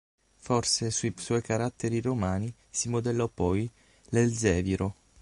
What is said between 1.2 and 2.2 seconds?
caratteri